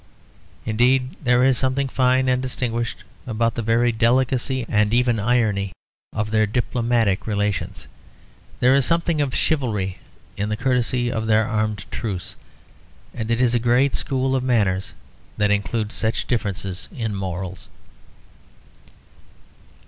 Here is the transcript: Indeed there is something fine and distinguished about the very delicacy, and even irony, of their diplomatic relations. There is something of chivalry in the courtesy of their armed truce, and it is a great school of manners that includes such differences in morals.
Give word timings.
Indeed 0.65 1.15
there 1.23 1.43
is 1.43 1.59
something 1.59 1.87
fine 1.87 2.27
and 2.27 2.41
distinguished 2.41 3.03
about 3.27 3.53
the 3.53 3.61
very 3.61 3.91
delicacy, 3.91 4.65
and 4.67 4.91
even 4.95 5.19
irony, 5.19 5.73
of 6.11 6.31
their 6.31 6.47
diplomatic 6.47 7.27
relations. 7.27 7.85
There 8.61 8.73
is 8.73 8.83
something 8.83 9.21
of 9.21 9.35
chivalry 9.35 9.99
in 10.37 10.49
the 10.49 10.57
courtesy 10.57 11.11
of 11.11 11.27
their 11.27 11.45
armed 11.47 11.85
truce, 11.91 12.35
and 13.13 13.29
it 13.29 13.39
is 13.39 13.53
a 13.53 13.59
great 13.59 13.93
school 13.93 14.35
of 14.35 14.43
manners 14.43 14.95
that 15.37 15.51
includes 15.51 15.93
such 15.93 16.25
differences 16.25 16.89
in 16.91 17.13
morals. 17.13 17.69